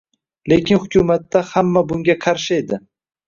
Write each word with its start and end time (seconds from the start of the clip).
Lekin 0.51 0.79
hukumatda 0.85 1.43
hamma 1.51 1.85
bunga 1.91 2.17
qarshi 2.25 2.57
edi 2.63 2.81